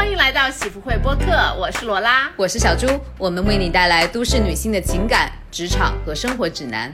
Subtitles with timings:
[0.00, 1.26] 欢迎来到喜福会播客，
[1.58, 2.30] 我是罗拉。
[2.34, 2.86] 我是小猪，
[3.18, 6.90] 我们为你带来都市女性的情感、职场和生活指南。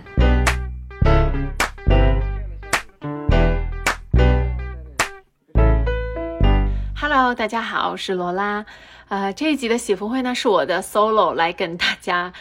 [7.01, 8.67] Hello，大家好，我是罗拉。
[9.07, 12.33] 呃，这一集的喜福会呢是我的 solo 来跟大家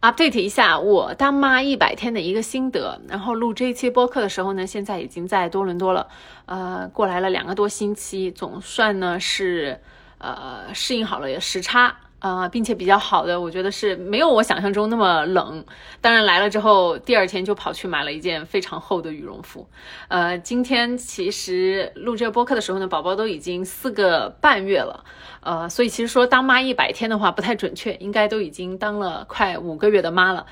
[0.00, 2.98] update 一下我当妈一百天的一个心得。
[3.08, 6.08] 然后录这一期播客的时候呢，现在已经在多伦多了，
[6.46, 9.78] 呃，过来了两个多星期，总算呢是
[10.24, 11.96] 呃适应好了时差。
[12.20, 15.62] 呃，并且比较好的，我觉得是没有我想象中那么冷。
[16.00, 19.68] 当然来了之后，第二天就跑去买了一件非常厚的羽绒服。
[20.08, 25.04] 呃，今天其实录这个播客的时候呢，宝宝都已经四个半月了。
[25.42, 30.46] 呃，所以其实说当妈一百天的话不太准确，应该都已经当了快五个月的妈了。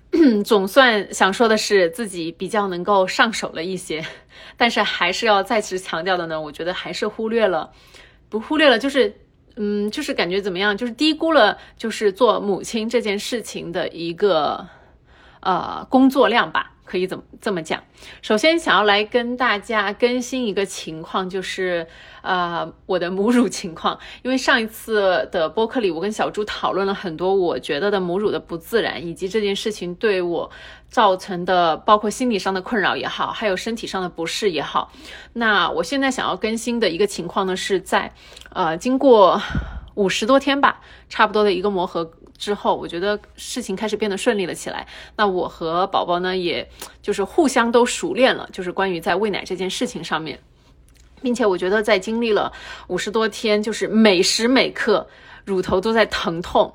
[0.46, 4.02] 总算想说的是自己比较能够上手了一些，
[4.56, 7.70] 但是还是要再次强调的呢，我觉得还是忽略了，
[8.28, 9.14] 不忽略了就是。
[9.60, 10.76] 嗯，就是感觉怎么样？
[10.76, 14.68] 就是低估了，就是做母亲这件事情的一个
[15.40, 17.82] 呃工作量吧，可以怎么这么讲？
[18.22, 21.86] 首先想要来跟大家更新一个情况，就是
[22.22, 23.98] 呃我的母乳情况。
[24.22, 30.50] 因为上一次的播客里，我跟小猪讨论了很多我觉得的母乳的不自然，以及这件事情对我
[30.88, 34.90] 造成的包括心理上的困扰也好，还有身体上的不适也好。
[35.34, 38.14] 那我现在想要更新的一个情况呢，是在
[38.54, 39.40] 呃经过
[39.94, 44.86] 五十多天吧，差不多的一个磨合之后，我觉得事情开始变得顺利了起来。
[45.16, 46.66] 那我和宝宝呢，也
[47.02, 50.38] 就是互相都熟练了，就是关于在喂奶这件事情上面，
[51.20, 52.52] 并且我觉得在经历了
[52.86, 55.06] 五十多天，就是每时每刻
[55.44, 56.72] 乳头都在疼痛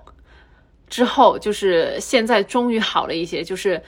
[0.89, 3.41] 之后，就是现在终于好了一些。
[3.41, 3.81] 就是，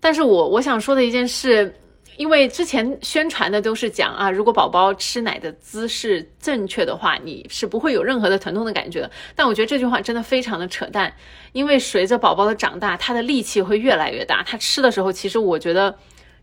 [0.00, 1.72] 但是我我想说的一件事。
[2.20, 9.10] 因为之前宣传的都是讲啊，如果宝宝吃奶的姿势正确的话，你是不会有任何的疼痛的感觉。
[9.34, 11.14] 但我觉得这句话真的非常的扯淡，
[11.52, 15.96] 因为随着宝宝的长大，他的力气会越来越大，他吃的时候，其实我觉得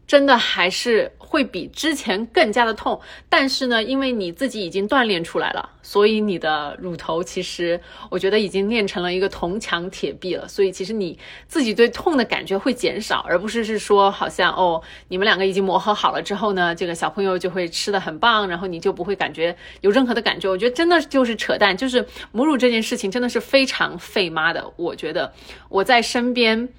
[0.08, 3.00] 真的还是会比之前更加的痛。
[3.28, 7.80] 但是呢，因为你自己已经锻炼出来了，所以你的乳头其实
[8.10, 10.48] 我觉得已经练成了一个铜墙铁壁了。
[10.48, 20.48] 所以其实你自己对痛的感觉会减少，而不是是说好像哦，你们两个已经磨合好了之后呢，这个小朋友就会吃的很棒，然后你就不会感觉有任何的感觉。
[20.48, 24.72] 我觉得真的就是扯淡，就是母乳这件事情真的是非常费妈的。
[24.78, 25.34] 我觉得
[25.70, 26.70] 我在身边。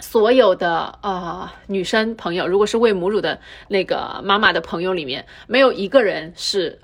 [0.00, 6.78] 所有的呃女生朋友，如果是喂母乳的那个妈妈的朋友里面，没有一个人是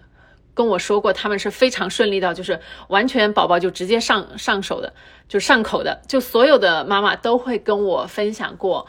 [0.52, 2.58] 跟我说过他们是非常顺利到，就是
[2.88, 4.92] 完全宝宝就直接上上手的，
[5.28, 6.02] 就上口的。
[6.08, 8.86] 就所有的妈妈都会跟我分享过，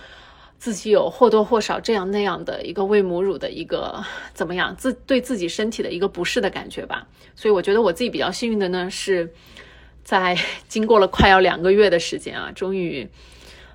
[0.58, 4.04] 自己有或多或少这样那样的一个喂母乳的一个
[4.34, 7.08] 怎么样自对自己身体的一个不适的感觉吧。
[7.36, 9.32] 所以我觉得我自己比较幸运的呢，是
[10.04, 10.36] 在
[10.68, 13.08] 经过了快要两个月的时间啊，终于。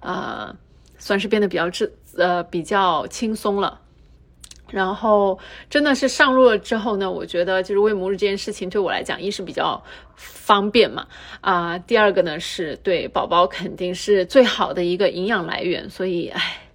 [0.01, 0.55] 呃，
[0.99, 3.81] 算是变得比较自呃比较轻松了，
[4.71, 5.39] 然后
[5.69, 9.83] 真的是上路了之后呢，我觉得就是喂母乳这件事情对我来讲，一是比较
[10.17, 11.07] 方便嘛，
[11.41, 16.70] 啊、第二个呢是对宝宝肯定是最好的一个营养来源，所以唉。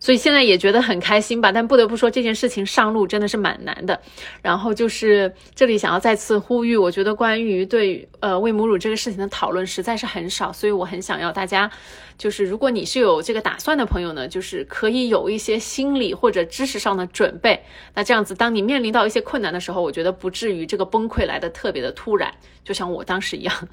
[0.00, 4.00] 所以现在也觉得很开心吧，但不得不说这件事情上路真的是蛮难的。
[4.42, 11.70] 然后就是这里想要再次呼吁，我觉得关于对呃喂母乳这个事情的讨论实在是很少，所以我很想要大家，
[12.16, 17.60] 就是如果你是有这个打算的朋友呢，就是可以有一些心理或者知识上的准备。
[17.94, 22.32] 那这样子，当你面临到一些困难的时候，我觉得不至于这个崩溃来的特别的突然，
[22.64, 23.68] 就像我当时一样。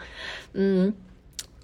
[0.53, 0.93] 嗯，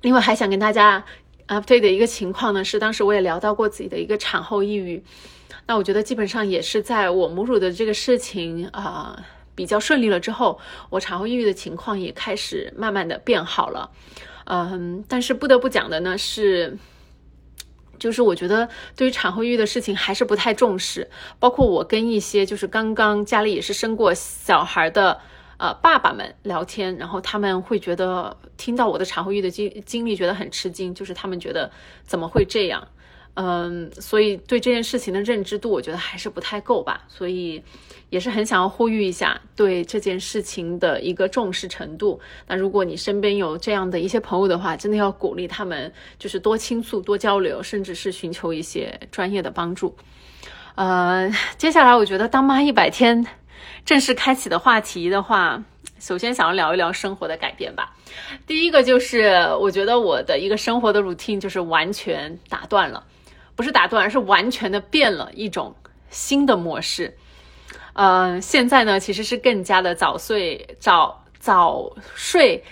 [0.02, 1.04] 另外还想跟大家。
[1.47, 5.03] Update 的一个情况呢，是当时我也聊到过自己的一个产后抑郁，
[5.68, 9.25] 那我觉得基本上也是在我母乳的这个事情啊、
[9.56, 10.59] 比较顺利了之后，
[10.90, 13.91] 我产后抑郁的情况也开始慢慢的变好了，
[14.46, 16.78] 嗯，但是不得不讲的呢是。
[18.00, 25.22] 就是我觉得对于产后抑郁的事情还是不太重视，包括我跟一些就是刚刚家里也是生过小孩的。
[25.61, 31.69] 呃，爸爸们聊天，然后他们会觉得听到我的产后抑郁的经经历，觉得很吃惊，就是他们觉得
[32.02, 32.87] 怎么会这样，
[33.35, 37.61] 嗯，所以对这件事情的认知度，我觉得还是不太够吧，所以
[38.09, 42.19] 也是很想要呼吁一下对这件事情的一个重视程度。
[42.47, 49.96] 那如果你身边有这样的一些朋友的话，真的要鼓励他们，就是多倾诉、多交流，甚至是寻求一些专业的帮助。
[50.73, 53.28] 呃，接下来我觉得当妈一百天。
[53.85, 55.63] 正式开启的话题的话，
[55.99, 57.96] 首先想要聊一聊生活的改变吧。
[58.47, 63.05] 第一个就是，我觉得我的一个生活的 routine 就是完全打断了，
[63.55, 65.75] 不是打断，而是完全的变了一种
[66.09, 67.17] 新的模式。
[67.93, 72.63] 呃，现在呢，其实是更加的早睡早早睡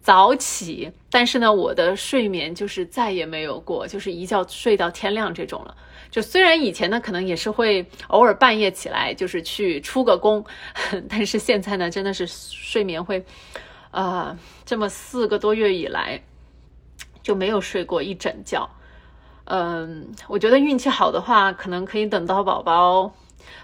[0.00, 5.76] 早起，但是呢，我的睡眠就是再也没有过，就是一觉睡到天亮这种了。
[6.10, 10.44] 就虽然以前呢，可能也是会偶尔半夜起来，就是去出个工，
[11.08, 13.24] 但是现在呢，真的是睡眠会，
[13.90, 16.22] 呃，这么四个多月以来
[17.22, 18.68] 就没有睡过一整觉。
[19.44, 23.12] 嗯，我觉得运气好的话，可能可以等到宝宝。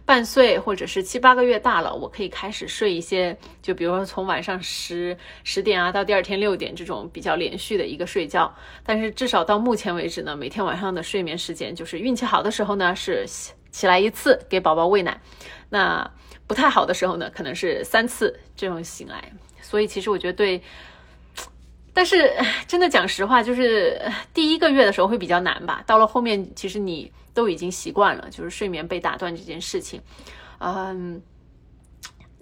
[0.05, 8.55] 半岁或者是七八个月大了，我可以开始睡一些，就比如说从晚上十十点啊到第二天六点这种比较连续的一个睡觉。
[8.85, 13.27] 但是至少到目前为止呢，每天晚上的睡眠时间就是运气好的时候呢是
[13.71, 15.21] 起来一次给宝宝喂奶，
[15.71, 16.11] 那
[16.47, 19.33] 不太好的时候呢可能是三次这种醒来。
[19.61, 20.63] 所以其实我觉得对，
[21.95, 22.31] 但是
[22.69, 23.99] 真的讲实话，就是
[24.35, 25.83] 第一个月的时候会比较难吧。
[25.87, 27.11] 到了后面，其实你。
[27.35, 30.01] 都已经习惯了，就是睡眠被打断这件事情，
[30.61, 31.21] 嗯，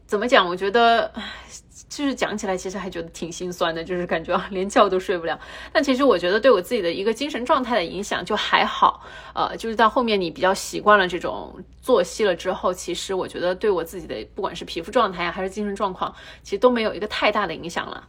[0.06, 0.46] 怎么讲？
[0.46, 1.10] 我觉得
[1.88, 5.40] 就是讲起来，其实还觉得挺心酸的，就是感觉连觉都睡不了。
[5.72, 9.02] 但其实我觉得对我自己的一个精神状态的影响就还好，
[9.34, 18.06] 呃，就是到后面你比较习惯了这种作息了之后，其实我觉得对我自己的不管是皮肤状态呀，还是精神状况，其实都没有一个太大的影响了。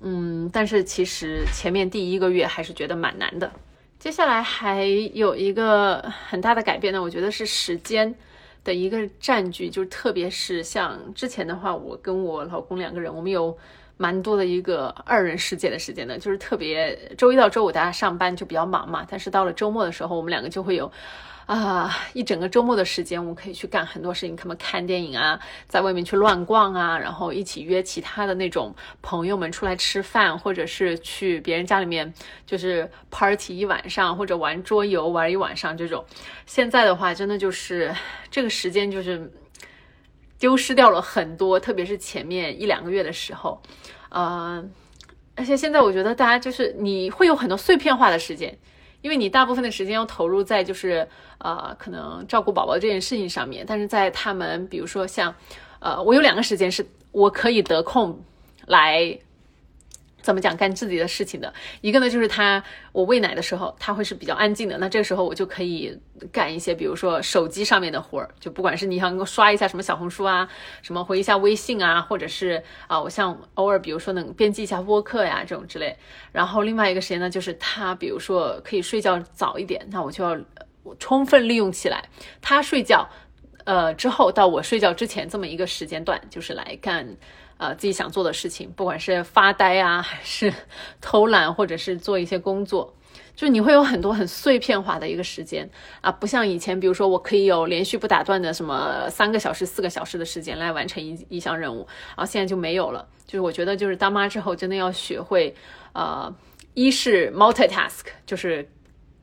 [0.00, 3.50] 嗯，但是其实前面第一个月还是觉得蛮难的。
[3.98, 8.14] 接下来还有一个很大的改变呢，我觉得是时间
[8.62, 13.56] 的一个占据，就是特别是像之前的话，我跟我老公两个人，我们有
[13.98, 20.90] 蛮多的一个二人世界的时间的，就是特别周一到周五大家上班就比较忙嘛，但是到了周末的时候，我们两个就会有。
[21.44, 32.12] 啊，一整个周末的时间，我们可以去干很多事情，他们看电影啊，在外面去乱逛啊，然后一起约其他的那种朋友们出来吃饭，或者是去别人家里面
[32.44, 36.04] 就是 party 一晚上，或者玩桌游玩一晚上这种。
[36.44, 37.94] 现在的话，真的就是
[38.30, 39.32] 这个时间就是
[40.38, 43.58] 丢失掉了很多，特别是前面一两个月的时候，
[44.10, 44.64] 呃，
[45.34, 48.56] 而且现在我觉得大家就是你会有很多碎片化的时间。
[49.00, 51.08] 因为你大部分的时间要投入在就是
[51.38, 55.32] 呃可能照顾宝宝这件事情上面，但是在他们比如说像，
[55.78, 58.20] 呃我有两个时间是我可以得空
[58.66, 59.16] 来。
[60.28, 64.76] 怎么讲干自己的事情的一个呢，就是他我喂奶的时候，他会是比较安静的。
[64.76, 65.98] 那这个时候我就可以
[66.30, 70.46] 干一些，比如说手机上面的活儿，就不管是你想刷一下什么小红书啊，
[70.82, 75.96] 什么回一下微信啊，或者是啊，我像偶尔比如说能编辑一下播客呀这种之类。
[76.30, 80.38] 然后另外一个时间呢，就是他比如说可以睡觉早一点，那我就要
[80.98, 82.04] 充分利用起来。
[82.42, 83.08] 他睡觉，
[83.64, 87.16] 呃之后到我睡觉之前这么一个时间段，就是来干。
[87.58, 90.54] 呃，自己想做的事情，不管是发呆啊，还是
[91.00, 92.94] 偷懒，或者是做一些工作，
[93.34, 95.68] 就你会有很多很碎片化的一个时间
[96.00, 103.06] 啊，不像以前，比如说我可以有连续不打断的什么三个小时、四个小时的时间来完成一一项任务，然后现在就没有了。
[103.26, 105.54] 就是我觉得，就是当妈之后，真的要学会，
[105.92, 106.32] 呃，
[106.74, 108.70] 一是 multitask，就是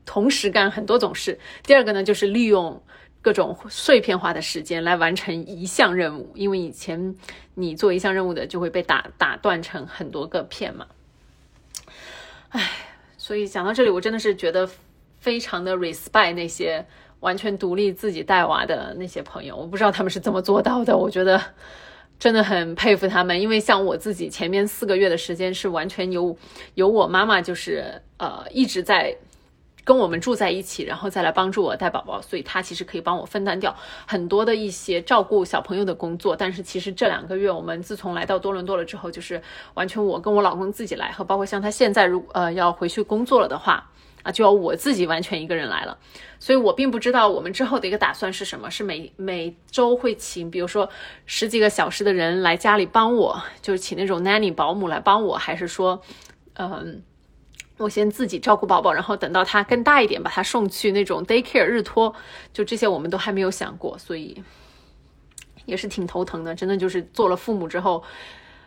[0.04, 1.32] 同时干很多种事；
[1.64, 2.82] 第二个呢，就是利用。
[3.22, 7.16] 各种碎片化的时间来完成一项任务，因为以前
[7.54, 10.86] 你做一项任务的就会被打打断成很多个片嘛。
[12.50, 12.70] 唉，
[13.18, 14.68] 所以讲到这里，我真的是觉得
[15.18, 16.86] 非常的 respect 那些
[17.18, 21.42] 完全独立自己带娃的那些朋友，我不知道他们是怎么做到的，我觉得
[22.20, 23.40] 真的很佩服他们。
[23.40, 26.38] 因为像我自己前面四个月的时间是完全由
[26.74, 29.16] 由我妈妈就是呃一直在。
[29.86, 33.72] 跟我们住在一起，然后再来帮助我带宝宝，所以他其实可以帮我分担掉
[34.04, 36.34] 很多的一些照顾小朋友的工作。
[36.34, 39.40] 但是其实这两个月，我们自从来到多伦多了之后，就是
[39.74, 43.88] 完全我跟我老公自己来，和包括像他现在如呃要回去工作了的话
[44.24, 45.96] 啊，就要我自己完全一个人来了。
[46.40, 50.90] 所以我并不知道我们之后的一个打算是什么，是每每周会请比如说
[51.26, 56.02] 十几个小时的人来家里帮我，就是请那种 nanny 保姆来帮我，还是说
[56.54, 57.04] 嗯。
[57.78, 62.14] 我先自己照顾宝宝，然后等到他更大一点，把他送去那种 daycare 日托，
[62.52, 64.42] 就这些我们都还没有想过，所以
[65.66, 66.54] 也是挺头疼的。
[66.54, 68.02] 真的就是做了父母之后，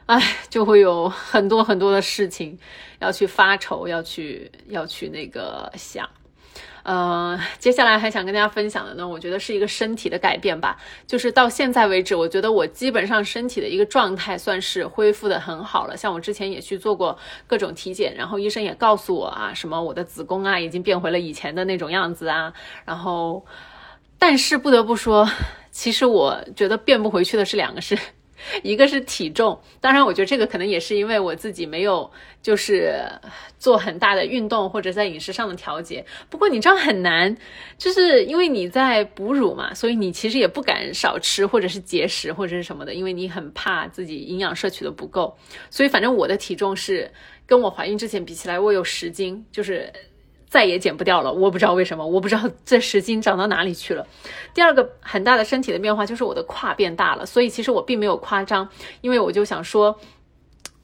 [0.05, 2.59] 哎，就会有很多很多的事情
[2.99, 6.07] 要去发愁，要去要去那个想。
[6.83, 10.77] 呃，接下来还想跟大家分享的呢，我觉得是一个身体的改变吧。
[11.05, 15.95] 就是到现在为止，我觉得我基本上身体的一个状态算是恢复的很好了。
[15.95, 22.51] 像我之前也去做过各种体检，然后医生也告诉我啊，什么我的子宫啊已经变回了以前的那种样子啊。
[22.85, 23.45] 然后，
[24.17, 25.29] 但是不得不说，
[25.71, 27.97] 其实我觉得变不回去的是两个事，
[28.63, 32.09] 一个是体重，当然我觉得这个可能也是因为我自己没有
[32.41, 32.93] 就是
[33.57, 36.05] 做很大的运动或者在饮食上的调节。
[36.29, 37.35] 不过你知道很难，
[37.77, 45.37] 就是因为你在哺乳嘛，所以你其实也不敢少吃或者是节食或者是什么的，因为你很怕自己营养摄取的不够。
[45.69, 47.11] 所以反正我的体重是
[47.45, 49.91] 跟我怀孕之前比起来，我有十斤，就是。
[50.49, 54.05] 再也减不掉了，我不知道为什么，我不知道 这十斤长到哪里去了。
[54.53, 58.67] 第二个很大的身体的变化就是我的胯变大了，所以其实我并没有夸张，
[59.01, 59.99] 因为我就想说，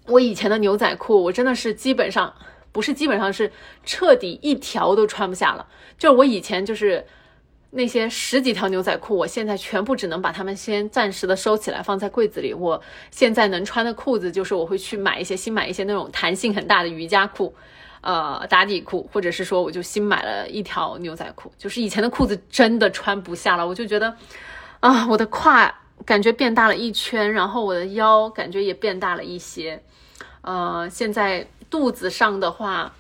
[0.06, 2.32] 我以前的牛仔裤，我真的是基本上
[2.72, 3.52] 不是基本上是
[3.84, 5.68] 彻底一条都穿不下了。
[5.98, 7.04] 就是我以前就是
[7.72, 12.54] 那些十几条牛仔裤，我现在全部只能把它们先暂时的收起来放在柜子里。
[12.54, 12.80] 我
[13.10, 17.56] 现在能穿的裤子就是我会去买一些新买一些那种弹性很大的瑜伽裤。
[18.06, 24.16] 呃，打底裤，或者是说，我就新买了一条牛仔裤，就是以前的裤子真的穿不下了，我就觉得，
[24.80, 25.74] 啊，我的胯
[26.06, 29.82] 感觉变大了一圈，然后我的腰感觉也变大了一些，
[30.42, 32.94] 呃，现在肚子上的话，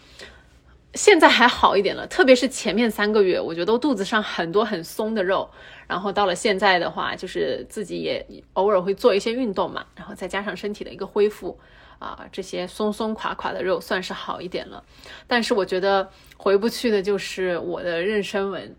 [0.95, 5.47] 现在还好一点了，特别是前面三个月，我觉得肚子上很多很松的肉，
[5.85, 11.59] 然后到了现在的话，就是自己也偶尔会做一些运动嘛，然后再加上身体的一个恢复。
[12.00, 14.84] 啊，这些松松垮垮的肉算是好一点了，
[15.28, 18.75] 但是我觉得回不去的就是我的妊娠纹。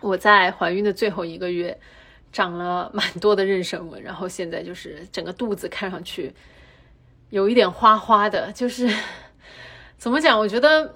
[0.00, 1.78] 我在怀孕的最后一个月
[2.32, 6.34] 长了蛮多的妊娠纹，然后现在就是整个肚子看上去
[7.30, 8.88] 有一点花花的，就是
[9.98, 10.38] 怎么讲？
[10.38, 10.94] 我觉得。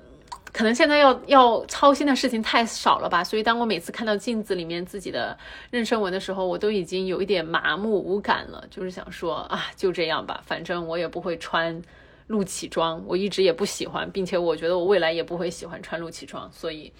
[0.54, 5.36] 可能现在要要操心的事情太少了吧，所以当我每次看到镜子里面自己的
[5.72, 8.64] 妊娠纹的时候，我都已经有一点麻木无感了。
[8.70, 11.82] 就是想说啊，就这样吧，反正我也不会穿
[12.28, 16.92] 露脐装，我一直也不喜欢，并且我觉得我未来也不会喜欢穿露脐装，所以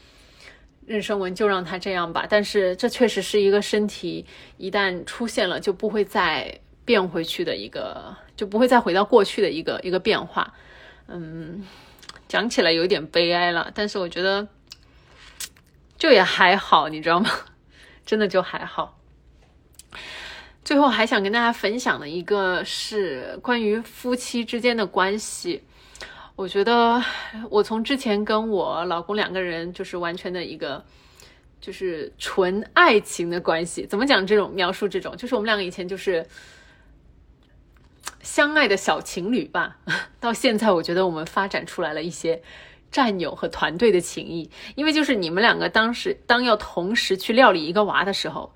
[0.89, 2.27] 妊娠纹就让它这样吧。
[2.29, 10.53] 但是这确实是一个身体一旦出现了就不会再变回去的一个，就不会再回到过去的一个一个变化。
[11.07, 11.65] 嗯。
[12.29, 14.47] 讲起来有点悲哀了，但是我觉得
[15.99, 17.31] 就也还好，你知道吗？
[18.05, 18.99] 真的就还好。
[20.65, 25.63] 最后还想跟大家分享的一个是关于夫妻之间的关系。
[26.37, 27.03] 我觉得
[27.51, 30.85] 我从之前跟我老公两个人就是完全的一个
[31.61, 33.87] 就是纯爱情的关系。
[33.87, 34.89] 怎么讲这种描述？
[34.89, 36.27] 这种就是我们两个以前就是。
[38.25, 39.77] 相爱的小情侣吧，
[40.19, 42.43] 到现在我觉得我们发展出来了一些
[42.91, 44.51] 战友和团队的情谊。
[44.75, 48.53] 因为就是你们两个当时当要同时去料理一个娃的时候，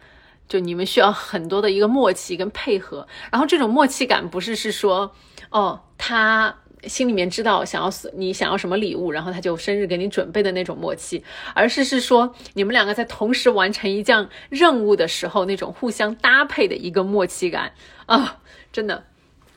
[0.49, 3.07] 就你们需要很多的一个默契跟配合。
[3.31, 5.15] 然后这种默契感不是是说，
[5.51, 11.23] 哦，他心里面知道想要你想要什么礼物，然后他就生日给你准备的那种默契，
[11.53, 17.73] 而是是说你们两个在同时完成一项任务的时候那种互相搭配的一个默契感
[18.07, 18.39] 啊，
[18.73, 19.05] 真的。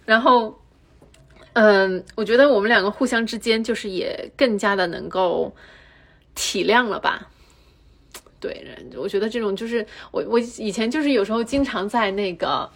[0.05, 0.59] 然后，
[1.53, 5.55] 嗯，我觉得我们两个互相之间就是也更加的能够
[6.35, 7.27] 体谅了吧？
[8.39, 8.65] 对，
[8.97, 12.69] 我觉得这种就是我我以前就是有时候经常在那个，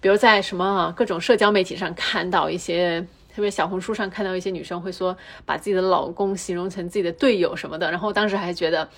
[0.00, 3.00] 比如在什么各种社交媒体上看到一些，
[3.34, 8.88] 特别小红书上看到一些女生会说把自己的老公形容成自己的队友什么的，然后当时还觉得。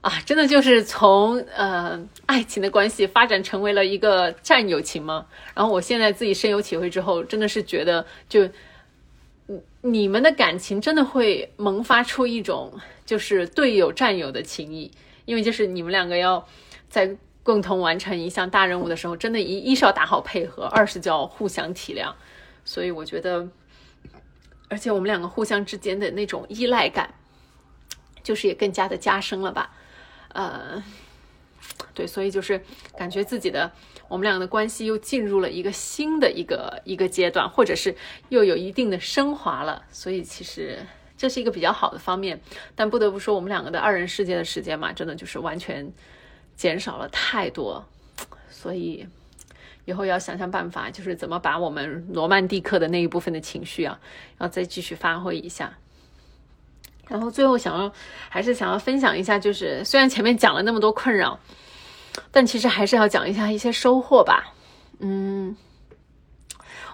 [0.00, 5.26] 啊，真的就是从呃爱情的关系发展成为了一个战友情吗？
[5.54, 8.48] 然后我现在自己深有体会之后，真的是觉得，就
[9.82, 12.72] 你们的感情真的会萌发出一种
[13.04, 14.90] 就是队友战友的情谊，
[15.24, 16.46] 因为就是你们两个要
[16.88, 22.12] 在共同完成一项大任务的时候，真的一一是要打好配合，二是叫互相体谅，
[22.64, 23.48] 所以我觉得，
[24.68, 27.12] 而且我们两个互相之间的那种依赖感，
[28.22, 29.74] 就是也更加的加深了吧。
[30.38, 30.80] 呃，
[31.94, 32.62] 对，所以就是
[32.96, 33.72] 感觉自己的
[34.06, 37.96] 我们两个的关系又进入了一个新的一个一个阶段，或者是
[38.28, 39.84] 又有一定的升华了。
[39.90, 40.78] 所以其实
[41.16, 42.40] 这是一个比较好的方面。
[42.76, 45.92] 但不得不说，我们两个的二人世界的时间嘛，真的就是完全
[46.54, 47.84] 减少了太多。
[48.48, 49.08] 所以
[49.86, 53.98] 以后要想想办法，就是怎么把我们罗曼蒂克的那一部分的情绪啊，
[54.38, 55.78] 要再继续发挥一下。
[57.08, 57.92] 然后最后想要
[58.28, 61.38] 还是想要分享一下，就是虽然前面讲了那么多困扰，
[62.30, 64.54] 但其实还是要讲一下一些收获吧。
[65.00, 65.56] 嗯，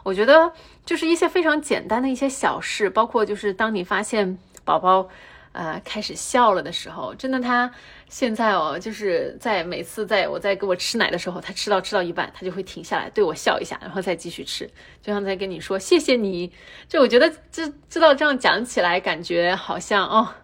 [0.02, 0.52] 我觉得
[0.87, 5.09] 就是一些非常简单的一些小事，包括就是当你发现宝宝。
[5.54, 7.70] 呃，开始笑了的时候，真的，他
[8.08, 14.68] 现在哦，就是在每次在我在给我吃奶的时候，他吃到吃到一半，他就会停下来对我笑一下，然后再继续吃，
[15.00, 16.52] 就像在跟你说谢谢你。
[16.88, 20.34] 就我觉得，这知道这样讲起来，感觉好像哦，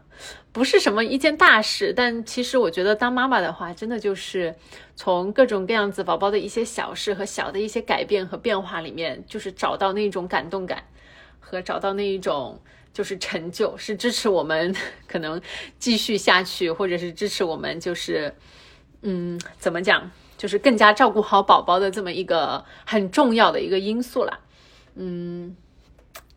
[0.52, 4.54] 不是什么一件大事，但其实我觉得当妈妈的话，真的就是
[4.94, 10.84] 从各种各样子宝宝的一些小事和小的一些改变和变化里面，就是找到那种感动感，
[11.40, 12.60] 和找到那一种
[12.92, 14.74] 就是成就，是支持我们
[15.06, 15.40] 可能
[15.78, 18.34] 继续下去，或者是支持我们就是
[19.02, 24.38] 嗯怎么讲，就是更加照顾好宝宝的这么一个很重要的一个因素啦，
[24.94, 25.56] 嗯。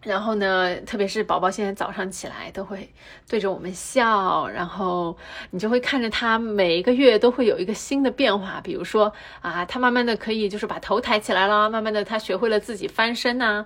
[0.06, 2.94] 然后呢，特别是宝宝现在早上起来都会
[3.30, 5.18] 对着我们笑，然后
[5.52, 8.60] 你就会看着他每一个月都会有一个新的变化。
[8.60, 13.64] 比如说啊，他慢慢的可以就是把头抬起来了，慢慢的他学会了自己翻身呐，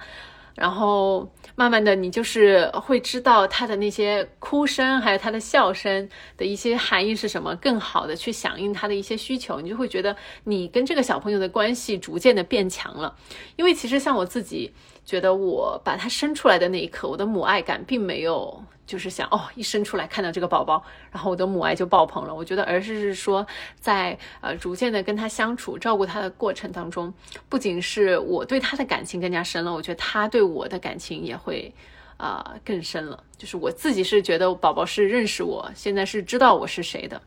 [0.57, 13.15] 然后慢慢的你就是会知道他的那些哭声，还有他的笑声的一些含义是什么，更好的去响应他的一些需求，你就会觉得你跟这个小朋友的关系逐渐的变强了。
[13.55, 14.73] 因为其实像我自己。
[15.07, 22.35] 觉得我把他生出来的那一刻，我的母爱感并没有就是想哦，一生出来看到这个宝宝，然后我的母爱就爆棚了。
[22.35, 23.47] 我觉得，而是是说，
[23.79, 27.13] 在呃逐渐的跟他相处、照顾他的过程当中，
[27.47, 31.73] 不仅是我对他的感情更加深了，我觉得他对我的感情也会
[32.17, 33.23] 啊更深了。
[33.37, 37.21] 就是我自己是觉得宝宝是认识我，现在是知道我是谁的，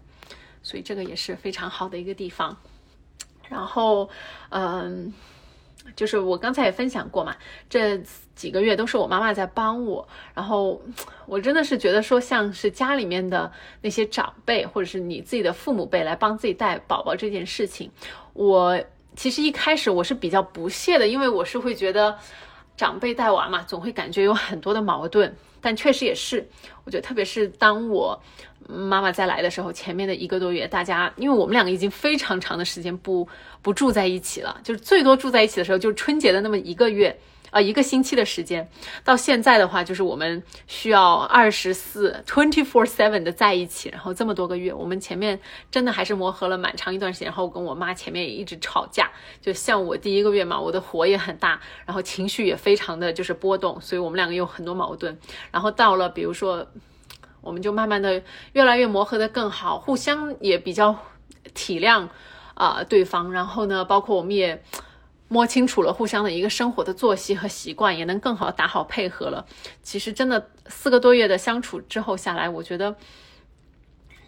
[0.63, 2.55] 所以这个也是非常好的一个地方。
[3.49, 4.11] 然后，
[4.51, 5.11] 嗯。
[5.97, 7.37] 就是我刚才也分享过嘛，
[7.69, 7.99] 这
[8.35, 10.81] 几个月都是我妈妈在帮我，然后
[11.27, 13.51] 我真的是觉得说，像是家里面的
[13.83, 17.91] 那些长辈，或者是你自己的父母辈来帮自己带宝宝这件事情，
[18.33, 18.81] 我
[19.17, 22.17] 其实一开始我是比较不屑的，因为我是会觉得
[22.77, 25.35] 长辈带娃嘛，总会感觉有很多的矛盾。
[25.61, 26.49] 但确实也是，
[26.85, 28.19] 我觉得特别是当我
[28.67, 33.29] 妈妈再来的时候，前面的一个多月，大家因为我们两个已经非常长的时间不
[33.61, 37.19] 不住在一起了，就是最多住在一起的时候，就是春节的那么一个月。
[37.51, 38.69] 啊，一个星期的时间，
[39.05, 45.39] 到现在的话，就是我们需要二十四 twenty four seven 的在一起，然后这么多个月，我们前面
[45.71, 55.19] 真的还是磨合了蛮长一段时间，然后跟我妈前面也一直吵架，就像我第一个月嘛，我的火也很大，然后情绪也非常的就是波动，所以我们两个有很多矛盾，
[55.51, 56.67] 然后到了比如说，
[57.41, 60.97] 我们就慢慢的越来越磨合的更好，互相也比较
[61.53, 62.09] 体谅
[62.55, 64.63] 啊对方，然后呢，包括我们也。
[65.33, 69.47] 摸清楚了互相的一个生活的作息和习惯，也能更好打好配合了。
[69.81, 72.97] 其实真的四个多月的相处之后下来，我觉得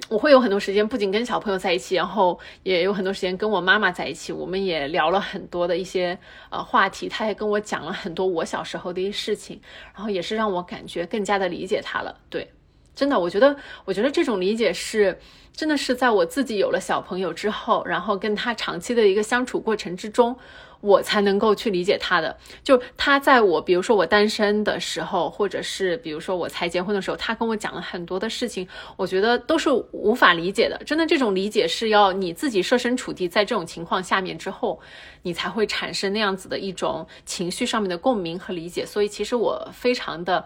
[0.09, 4.33] 我会有很多时间，不仅跟小朋友在一起，然后也有很多时间跟我妈妈在一起。
[4.33, 6.16] 我们也聊了很多的一些
[6.50, 9.61] 呃话题，她也跟我讲了很多我小时候的一些事情，
[9.92, 12.16] 然后也是让我感觉更加的理解她了。
[12.31, 12.48] 对，
[12.94, 15.18] 真的，我觉得，我觉得这种理解是
[15.53, 20.38] 真的是在我自己有了小朋友之后，然后跟他长期的一个相处过程之中。
[20.83, 28.66] 我才能够去理解他的，就他在我，比如说我单身的时候，或者是比如说我才结婚的时候，他跟我讲了很多的事情，
[28.97, 30.77] 我觉得都是无法理解的。
[30.85, 34.81] 真的，这种理解是要你自己设身处地在这种情况下面之后，
[35.23, 38.85] 你才会产生那样子的一种情绪上面的共鸣和理解。
[38.85, 40.45] 所以，其实我非常的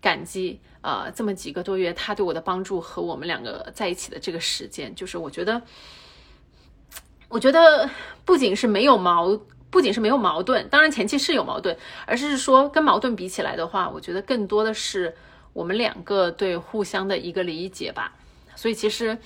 [0.00, 5.60] 感激，呃，这么几个多月他对我的帮助和我们两个在一起的这个时间，就是我觉得，
[7.28, 7.90] 我觉得
[8.24, 9.38] 不仅是没有矛。
[9.74, 15.12] 不仅是没有矛盾，当然前期是有矛盾，而是说跟矛盾比起来的话，我觉得更多的是
[15.52, 18.12] 我们两个对互相的一个理解吧。
[18.54, 19.18] 所以其实，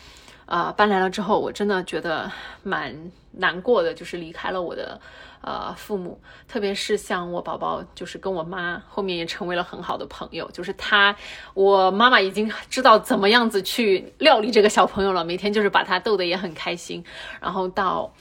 [0.46, 2.32] 呃，搬来了之后，我真的觉得
[2.62, 4.98] 蛮难过的，就是离开了我的
[5.42, 11.14] 呃父母，特别是像我宝宝，就是跟我妈后面也成为了很好的朋友，就是他，
[11.52, 17.04] 我妈妈已经知道怎么样子去料理这个小朋友了，每天就是把他逗得也很开心，
[17.38, 18.14] 然后到。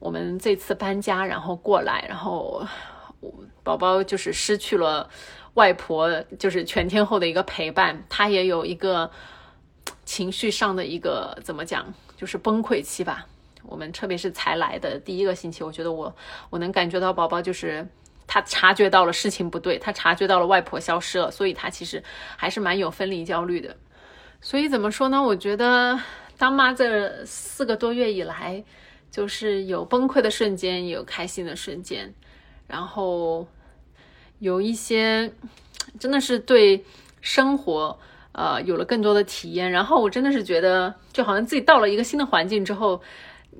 [0.00, 2.66] 我们这次搬家，然后过来，然后
[3.62, 5.08] 宝宝就是失去了
[5.54, 9.10] 外婆，就是全天候的一个陪伴，他也有一个
[10.06, 13.26] 情绪上的一个怎么讲，就是崩溃期吧。
[13.62, 16.16] 我们特别是才来的第一个星期，我觉得我
[16.48, 17.86] 我能感觉到宝宝就是
[18.26, 22.02] 他察觉到了事情不对，他察觉到了外婆消失了，所以他其实
[22.38, 23.76] 还是蛮有分离焦虑的。
[24.40, 25.22] 所以怎么说呢？
[25.22, 26.00] 我觉得
[26.38, 28.64] 当妈这四个多月以来。
[29.10, 32.14] 就是有崩溃的瞬间，有开心的瞬间，
[32.66, 33.46] 然后
[34.38, 35.32] 有一些
[35.98, 36.84] 真的是对
[37.20, 37.98] 生活
[38.32, 39.70] 呃有了更多的体验。
[39.70, 43.02] 然后我真的是觉得，就好像自己到了一个新的环境之后，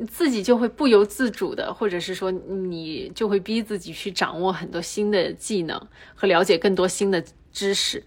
[0.09, 5.81] 自己就会不由自主的，或者是说你就会逼自己去掌握很多新的技能
[6.15, 8.05] 和了解更多新的知识。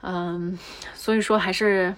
[0.00, 0.58] 嗯，
[0.94, 1.94] 所以说还是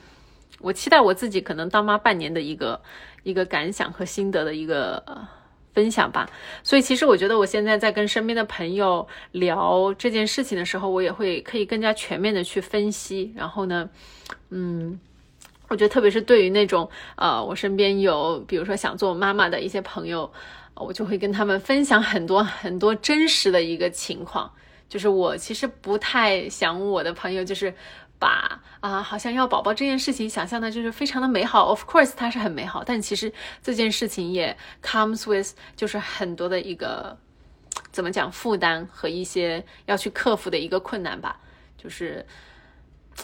[0.60, 2.80] 我期待我自己可能当妈半年的一个。
[3.22, 5.02] 一个感想和心得的一个
[5.74, 6.30] 分享吧，
[6.62, 13.90] 所以其实我觉得我现在在跟身边的朋友聊这件事情的时候，我也会可以更加全面的去分析，然后呢，
[14.50, 15.00] 嗯，
[15.66, 20.32] 我觉得特别是对于那种呃，我身边有比如说想做妈妈的一些朋友，
[20.76, 24.48] 我就会跟他们分享很多很多真实的一个情况。
[24.88, 27.74] 就是我其实不太想我的朋友就是
[28.18, 31.66] 把啊，好像要宝宝这件事情想象的就是非常的美好。
[31.66, 37.16] Of course，它是很美好，但其实这件事情也 comes with 就是很多的一个
[37.90, 41.38] 怎么讲负担和一些要去克服的一个困难吧。
[41.76, 42.24] 就是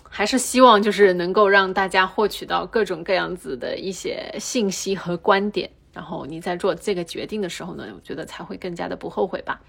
[0.08, 9.60] 还是希望就是能够让大家获取到各种各样子的一些信息和观点，然后你在做这个决定的时候呢，我觉得才会更加的不后悔吧。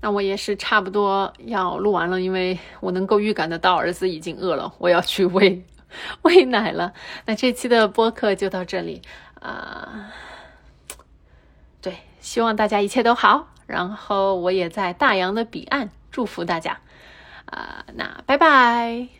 [0.00, 5.62] 那我也是差不多要录完了，因为我能够预感得到儿子已经饿了，我要去喂
[6.22, 6.92] 喂奶了。
[7.26, 9.02] 那这期的播客就到这里
[9.40, 10.12] 啊，
[11.82, 16.78] 对，希望大家一切都好，然后我也在大洋的彼岸祝福大家
[17.46, 19.19] 啊，那拜拜。